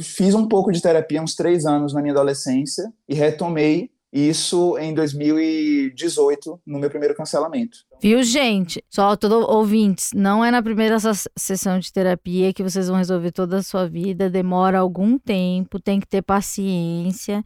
[0.00, 4.92] fiz um pouco de terapia uns três anos na minha adolescência e retomei isso em
[4.92, 7.78] 2018, no meu primeiro cancelamento.
[8.00, 8.84] Viu, gente?
[8.90, 10.98] Só todo ouvintes, não é na primeira
[11.36, 15.98] sessão de terapia que vocês vão resolver toda a sua vida, demora algum tempo, tem
[15.98, 17.42] que ter paciência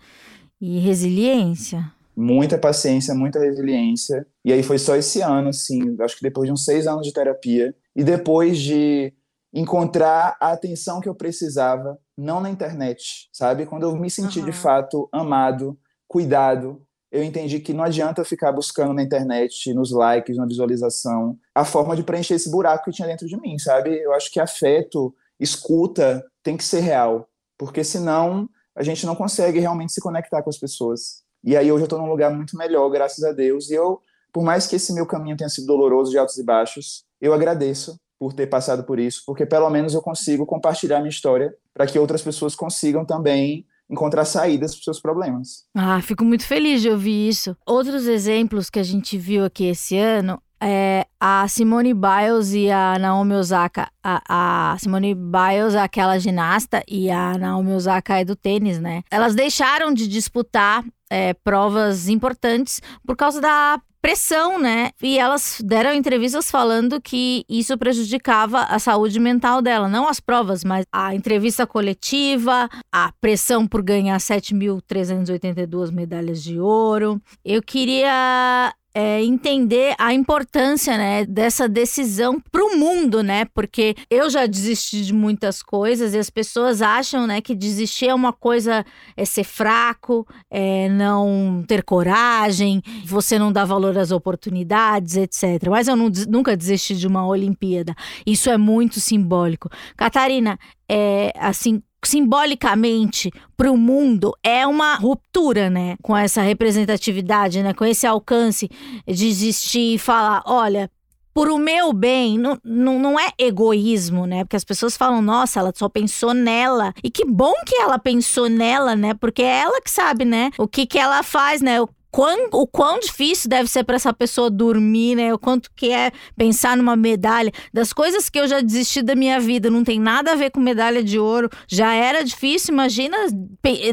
[0.61, 1.93] e resiliência.
[2.17, 4.27] Muita paciência, muita resiliência.
[4.45, 7.13] E aí foi só esse ano, assim, acho que depois de uns seis anos de
[7.13, 9.13] terapia, e depois de
[9.53, 13.67] encontrar a atenção que eu precisava, não na internet, sabe?
[13.67, 14.47] Quando eu me senti uhum.
[14.47, 15.79] de fato amado,
[16.17, 16.81] cuidado.
[17.13, 21.95] Eu entendi que não adianta ficar buscando na internet, nos likes, na visualização, a forma
[21.95, 24.03] de preencher esse buraco que tinha dentro de mim, sabe?
[24.03, 29.61] Eu acho que afeto escuta tem que ser real, porque senão a gente não consegue
[29.61, 31.23] realmente se conectar com as pessoas.
[31.45, 33.69] E aí hoje eu estou num lugar muito melhor, graças a Deus.
[33.69, 34.01] E eu,
[34.33, 38.01] por mais que esse meu caminho tenha sido doloroso de altos e baixos, eu agradeço
[38.19, 41.99] por ter passado por isso, porque pelo menos eu consigo compartilhar minha história para que
[41.99, 45.64] outras pessoas consigam também encontrar saídas para os seus problemas.
[45.75, 47.57] Ah, fico muito feliz de ouvir isso.
[47.66, 52.99] Outros exemplos que a gente viu aqui esse ano é a Simone Biles e a
[52.99, 53.88] Naomi Osaka.
[54.03, 59.03] A, a, Simone Biles é aquela ginasta e a Naomi Osaka é do tênis, né?
[59.11, 64.92] Elas deixaram de disputar é, provas importantes por causa da pressão, né?
[65.03, 70.62] E elas deram entrevistas falando que isso prejudicava a saúde mental dela, não as provas,
[70.62, 77.21] mas a entrevista coletiva, a pressão por ganhar 7.382 medalhas de ouro.
[77.45, 83.45] Eu queria é, entender a importância né, dessa decisão para o mundo, né?
[83.53, 88.15] Porque eu já desisti de muitas coisas e as pessoas acham né, que desistir é
[88.15, 95.15] uma coisa é ser fraco, é não ter coragem, você não dá valor às oportunidades,
[95.15, 95.69] etc.
[95.69, 97.95] Mas eu não, nunca desisti de uma Olimpíada.
[98.27, 99.69] Isso é muito simbólico.
[99.95, 105.97] Catarina, é assim, simbolicamente para o mundo é uma ruptura, né?
[106.03, 107.73] Com essa representatividade, né?
[107.73, 108.69] Com esse alcance
[109.07, 110.91] de existir e falar, olha,
[111.37, 114.43] por o meu bem, não, não, não é egoísmo, né?
[114.43, 116.95] Porque as pessoas falam, nossa, ela só pensou nela.
[117.05, 119.13] E que bom que ela pensou nela, né?
[119.13, 120.51] Porque é ela que sabe, né?
[120.57, 121.77] O que, que ela faz, né?
[122.11, 125.33] Quão, o quão difícil deve ser para essa pessoa dormir, né?
[125.33, 127.53] O quanto que é pensar numa medalha.
[127.73, 130.61] Das coisas que eu já desisti da minha vida, não tem nada a ver com
[130.61, 131.51] medalha de ouro.
[131.69, 133.16] Já era difícil, imagina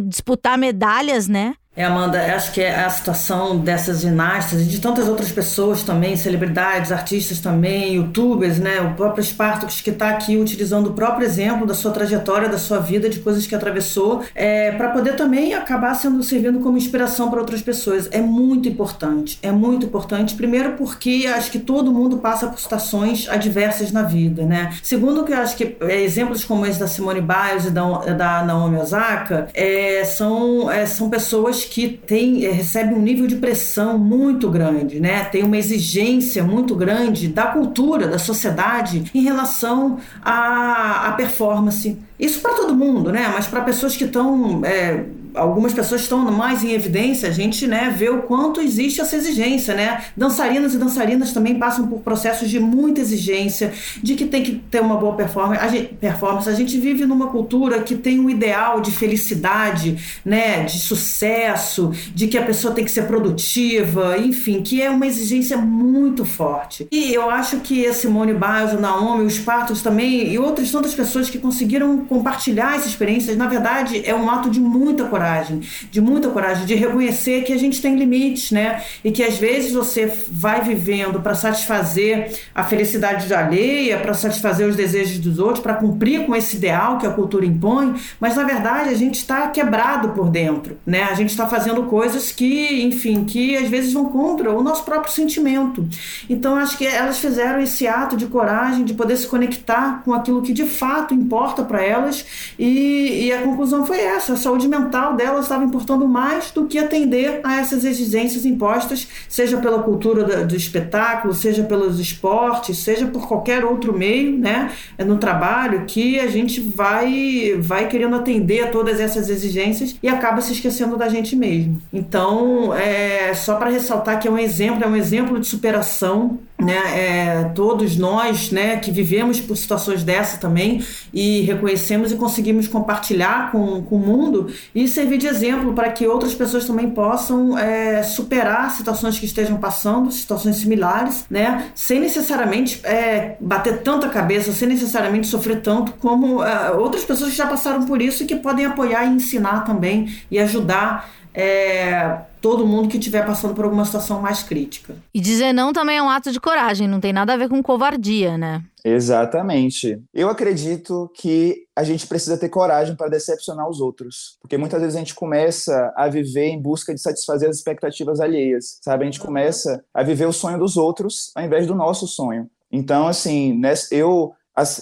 [0.02, 1.56] disputar medalhas, né?
[1.76, 6.16] É, Amanda, acho que é a situação dessas ginastas e de tantas outras pessoas também,
[6.16, 8.80] celebridades, artistas também, youtubers, né?
[8.82, 12.78] O próprio Spartacus que está aqui utilizando o próprio exemplo da sua trajetória, da sua
[12.78, 17.40] vida, de coisas que atravessou, é, para poder também acabar sendo servindo como inspiração para
[17.40, 18.08] outras pessoas.
[18.12, 20.36] É muito importante, é muito importante.
[20.36, 24.78] Primeiro porque acho que todo mundo passa por situações adversas na vida, né?
[24.84, 27.84] Segundo que eu acho que é, exemplos como esse da Simone Biles e da,
[28.14, 33.36] da Naomi Osaka é, são, é, são pessoas que tem, eh, recebem um nível de
[33.36, 35.23] pressão muito grande, né?
[35.26, 41.97] Tem uma exigência muito grande da cultura, da sociedade em relação à, à performance.
[42.19, 43.30] Isso para todo mundo, né?
[43.34, 45.04] Mas para pessoas que estão é,
[45.36, 49.74] algumas pessoas estão mais em evidência, a gente né, vê o quanto existe essa exigência,
[49.74, 50.04] né?
[50.15, 54.82] Dançarinas e dançarinas também passam por processos de muita exigência, de que tem que ter
[54.82, 55.62] uma boa performance.
[55.62, 56.50] A gente, performance.
[56.50, 62.28] A gente vive numa cultura que tem um ideal de felicidade, né, de sucesso, de
[62.28, 66.88] que a pessoa tem que ser produtiva, enfim, que é uma exigência muito forte.
[66.91, 70.93] E eu acho que a Simone Biles, o Naomi, os Partos também e outras tantas
[70.93, 75.62] pessoas que conseguiram compartilhar essas experiências, na verdade, é um ato de muita coragem coragem,
[75.90, 78.84] de muita coragem, de reconhecer que a gente tem limites, né?
[79.04, 84.68] E que às vezes você vai vivendo para satisfazer a felicidade de alheia, para satisfazer
[84.68, 88.44] os desejos dos outros, para cumprir com esse ideal que a cultura impõe, mas na
[88.44, 91.04] verdade a gente está quebrado por dentro, né?
[91.04, 95.14] A gente está fazendo coisas que, enfim, que às vezes vão contra o nosso próprio
[95.14, 95.88] sentimento.
[96.30, 100.42] Então acho que elas fizeram esse ato de coragem, de poder se conectar com aquilo
[100.42, 102.26] que de fato importa para elas
[102.60, 106.78] e, e a conclusão foi essa: a saúde mental dela estava importando mais do que
[106.78, 113.28] atender a essas exigências impostas, seja pela cultura do espetáculo, seja pelos esportes, seja por
[113.28, 118.99] qualquer outro meio, né, no trabalho, que a gente vai, vai querendo atender a todas
[118.99, 121.82] essas exigências e acaba se esquecendo da gente mesmo.
[121.91, 126.82] Então, é, só para ressaltar que é um exemplo, é um exemplo de superação né,
[126.96, 133.52] é, todos nós né, que vivemos por situações dessa também e reconhecemos e conseguimos compartilhar
[133.52, 138.02] com, com o mundo e servir de exemplo para que outras pessoas também possam é,
[138.04, 144.68] superar situações que estejam passando, situações similares, né, sem necessariamente é, bater tanta cabeça, sem
[144.68, 148.66] necessariamente sofrer tanto como é, outras pessoas que já passaram por isso e que podem
[148.66, 154.22] apoiar e ensinar também e ajudar é, todo mundo que estiver passando por alguma situação
[154.22, 154.96] mais crítica.
[155.13, 157.62] E dizer não também é um ato de coragem, não tem nada a ver com
[157.63, 158.63] covardia, né?
[158.86, 160.02] Exatamente.
[160.13, 164.96] Eu acredito que a gente precisa ter coragem para decepcionar os outros, porque muitas vezes
[164.96, 169.04] a gente começa a viver em busca de satisfazer as expectativas alheias, sabe?
[169.04, 172.50] A gente começa a viver o sonho dos outros ao invés do nosso sonho.
[172.71, 173.62] Então, assim,
[173.92, 174.34] eu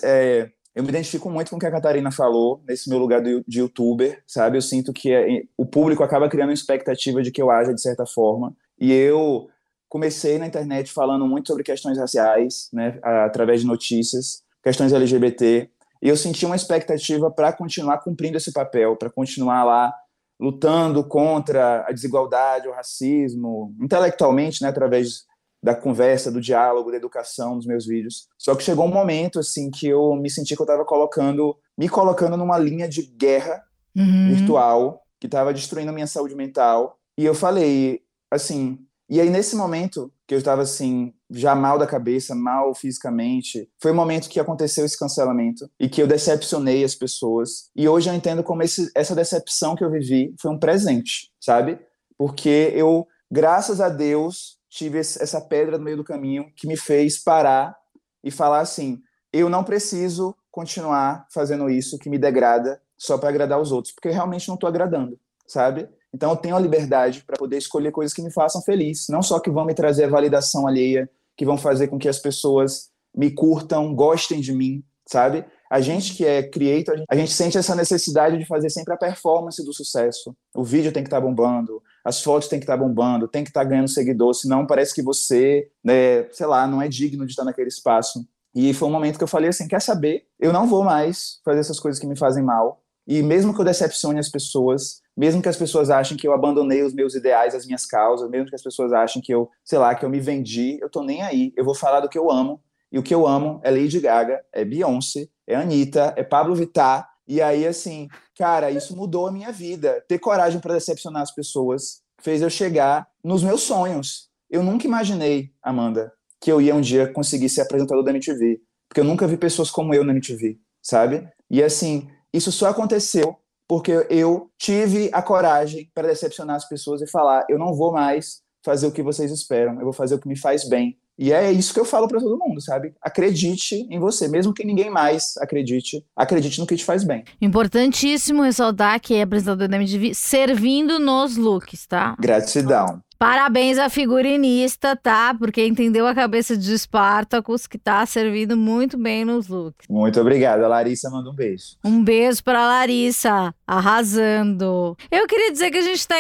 [0.04, 3.60] é, eu me identifico muito com o que a Catarina falou nesse meu lugar de
[3.60, 4.58] youtuber, sabe?
[4.58, 7.82] Eu sinto que é, o público acaba criando uma expectativa de que eu haja de
[7.82, 8.56] certa forma.
[8.80, 9.50] E eu
[9.90, 15.70] comecei na internet falando muito sobre questões raciais, né, através de notícias, questões LGBT.
[16.02, 19.94] E eu senti uma expectativa para continuar cumprindo esse papel, para continuar lá
[20.40, 25.26] lutando contra a desigualdade, o racismo, intelectualmente, né, através
[25.64, 28.28] da conversa, do diálogo, da educação nos meus vídeos.
[28.38, 31.88] Só que chegou um momento assim que eu me senti que eu estava colocando, me
[31.88, 33.64] colocando numa linha de guerra
[33.96, 34.34] uhum.
[34.34, 36.98] virtual que estava destruindo a minha saúde mental.
[37.16, 38.02] E eu falei,
[38.32, 43.70] assim, e aí nesse momento que eu estava assim, já mal da cabeça, mal fisicamente,
[43.80, 47.70] foi o momento que aconteceu esse cancelamento e que eu decepcionei as pessoas.
[47.76, 51.78] E hoje eu entendo como esse, essa decepção que eu vivi foi um presente, sabe?
[52.18, 57.22] Porque eu, graças a Deus, tive essa pedra no meio do caminho que me fez
[57.22, 57.78] parar
[58.24, 59.02] e falar assim:
[59.32, 64.10] eu não preciso continuar fazendo isso que me degrada só para agradar os outros, porque
[64.10, 65.90] realmente não estou agradando, sabe?
[66.14, 69.40] Então eu tenho a liberdade para poder escolher coisas que me façam feliz, não só
[69.40, 73.32] que vão me trazer a validação alheia, que vão fazer com que as pessoas me
[73.32, 75.46] curtam, gostem de mim, sabe?
[75.72, 79.64] A gente que é creator, a gente sente essa necessidade de fazer sempre a performance
[79.64, 80.36] do sucesso.
[80.54, 83.42] O vídeo tem que estar tá bombando, as fotos tem que estar tá bombando, tem
[83.42, 87.26] que estar tá ganhando seguidor, senão parece que você, né, sei lá, não é digno
[87.26, 88.28] de estar naquele espaço.
[88.54, 90.26] E foi um momento que eu falei assim, quer saber?
[90.38, 92.84] Eu não vou mais fazer essas coisas que me fazem mal.
[93.08, 96.84] E mesmo que eu decepcione as pessoas, mesmo que as pessoas achem que eu abandonei
[96.84, 99.96] os meus ideais, as minhas causas, mesmo que as pessoas achem que eu, sei lá,
[99.96, 101.54] que eu me vendi, eu tô nem aí.
[101.56, 102.62] Eu vou falar do que eu amo.
[102.92, 107.10] E o que eu amo é Lady Gaga, é Beyoncé, é Anitta, é Pablo Vittar.
[107.28, 110.04] E aí, assim, cara, isso mudou a minha vida.
[110.08, 114.30] Ter coragem para decepcionar as pessoas fez eu chegar nos meus sonhos.
[114.50, 118.62] Eu nunca imaginei, Amanda, que eu ia um dia conseguir ser apresentador da MTV.
[118.90, 121.26] Porque eu nunca vi pessoas como eu na MTV, sabe?
[121.50, 123.38] E assim, isso só aconteceu
[123.72, 128.42] porque eu tive a coragem para decepcionar as pessoas e falar: eu não vou mais
[128.66, 131.00] fazer o que vocês esperam, eu vou fazer o que me faz bem.
[131.22, 132.96] E é isso que eu falo para todo mundo, sabe?
[133.00, 137.24] Acredite em você, mesmo que ninguém mais acredite, acredite no que te faz bem.
[137.40, 142.16] Importantíssimo ressaltar que é apresentador da MTV servindo nos looks, tá?
[142.20, 143.04] Gratidão.
[143.22, 145.32] Parabéns à figurinista, tá?
[145.38, 149.86] Porque entendeu a cabeça de Spartacus, que tá servindo muito bem nos looks.
[149.88, 150.64] Muito obrigado.
[150.64, 151.78] A Larissa manda um beijo.
[151.84, 154.98] Um beijo pra Larissa, arrasando.
[155.12, 156.16] Eu queria dizer que a gente tá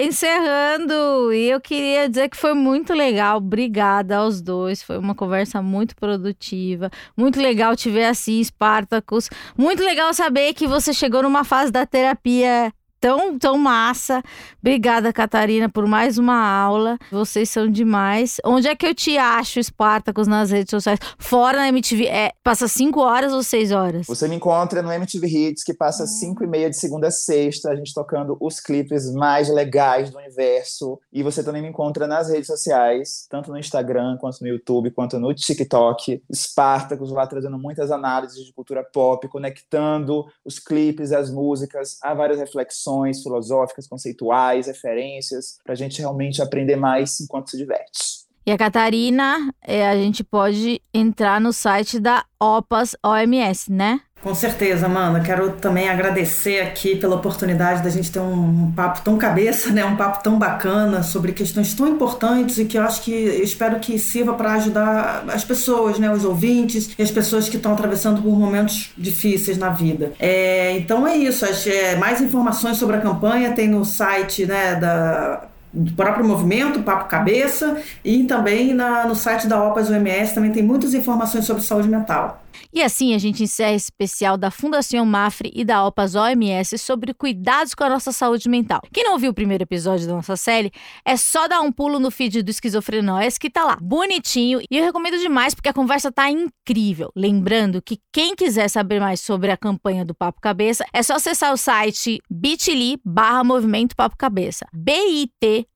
[0.00, 3.36] encerrando e eu queria dizer que foi muito legal.
[3.36, 4.82] Obrigada aos dois.
[4.82, 6.90] Foi uma conversa muito produtiva.
[7.16, 9.30] Muito legal te ver assim, Spartacus.
[9.56, 12.72] Muito legal saber que você chegou numa fase da terapia
[13.02, 14.22] tão, tão massa.
[14.60, 16.96] Obrigada, Catarina, por mais uma aula.
[17.10, 18.36] Vocês são demais.
[18.44, 21.00] Onde é que eu te acho, Espartacos, nas redes sociais?
[21.18, 24.06] Fora na MTV, é, passa 5 horas ou 6 horas?
[24.06, 27.72] Você me encontra no MTV Hits, que passa 5 e meia de segunda a sexta,
[27.72, 31.00] a gente tocando os clipes mais legais do universo.
[31.12, 35.18] E você também me encontra nas redes sociais, tanto no Instagram, quanto no YouTube, quanto
[35.18, 36.22] no TikTok.
[36.30, 42.38] Espartacos lá trazendo muitas análises de cultura pop, conectando os clipes, as músicas, a várias
[42.38, 48.22] reflexões reflexões filosóficas, conceituais, referências, para a gente realmente aprender mais enquanto se diverte.
[48.44, 54.00] E a Catarina, é, a gente pode entrar no site da OPAS OMS, né?
[54.22, 55.18] Com certeza, Amanda.
[55.18, 59.84] Quero também agradecer aqui pela oportunidade da gente ter um, papo tão cabeça, né?
[59.84, 63.80] Um papo tão bacana sobre questões tão importantes e que eu acho que eu espero
[63.80, 66.08] que sirva para ajudar as pessoas, né?
[66.08, 70.12] Os ouvintes e as pessoas que estão atravessando por momentos difíceis na vida.
[70.20, 71.44] É, então é isso.
[71.68, 74.76] É, mais informações sobre a campanha tem no site, né?
[74.76, 80.52] Da do próprio movimento, Papo Cabeça, e também na, no site da OPAS UMS também
[80.52, 82.41] tem muitas informações sobre saúde mental.
[82.72, 87.14] E assim a gente encerra esse especial da Fundação Mafre e da OPAS OMS sobre
[87.14, 88.80] cuidados com a nossa saúde mental.
[88.92, 90.72] Quem não viu o primeiro episódio da nossa série,
[91.04, 94.84] é só dar um pulo no feed do Esquizofrenóias que tá lá, bonitinho, e eu
[94.84, 97.10] recomendo demais porque a conversa tá incrível.
[97.16, 101.52] Lembrando que quem quiser saber mais sobre a campanha do Papo Cabeça, é só acessar
[101.52, 105.66] o site bit.ly barra movimento Papo Cabeça, bit.ly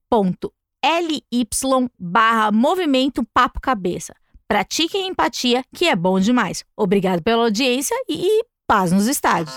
[1.99, 4.13] barra movimento Papo Cabeça.
[4.49, 6.63] Pratiquem empatia, que é bom demais.
[6.75, 9.53] Obrigado pela audiência e paz nos estádios.